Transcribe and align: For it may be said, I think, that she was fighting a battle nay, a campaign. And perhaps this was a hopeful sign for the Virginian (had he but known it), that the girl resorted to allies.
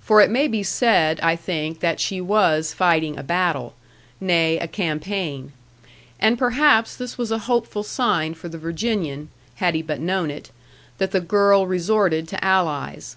For 0.00 0.20
it 0.20 0.28
may 0.28 0.48
be 0.48 0.64
said, 0.64 1.20
I 1.20 1.36
think, 1.36 1.78
that 1.78 2.00
she 2.00 2.20
was 2.20 2.74
fighting 2.74 3.16
a 3.16 3.22
battle 3.22 3.74
nay, 4.20 4.58
a 4.58 4.66
campaign. 4.66 5.52
And 6.18 6.36
perhaps 6.36 6.96
this 6.96 7.16
was 7.16 7.30
a 7.30 7.38
hopeful 7.46 7.84
sign 7.84 8.34
for 8.34 8.48
the 8.48 8.58
Virginian 8.58 9.28
(had 9.62 9.76
he 9.76 9.82
but 9.82 10.00
known 10.00 10.32
it), 10.32 10.50
that 10.98 11.12
the 11.12 11.20
girl 11.20 11.68
resorted 11.68 12.26
to 12.26 12.44
allies. 12.44 13.16